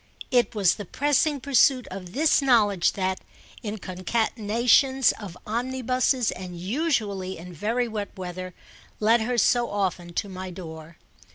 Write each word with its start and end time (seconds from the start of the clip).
It 0.31 0.55
was 0.55 0.73
the 0.73 0.85
pressing 0.85 1.39
pursuit 1.39 1.87
of 1.91 2.13
this 2.13 2.41
knowledge 2.41 2.93
that, 2.93 3.19
in 3.61 3.77
concatenations 3.77 5.11
of 5.21 5.37
omnibuses 5.45 6.31
and 6.31 6.59
usually 6.59 7.37
in 7.37 7.53
very 7.53 7.87
wet 7.87 8.09
weather, 8.17 8.55
led 8.99 9.21
her 9.21 9.37
so 9.37 9.69
often 9.69 10.11
to 10.15 10.27
my 10.27 10.49
door. 10.49 10.97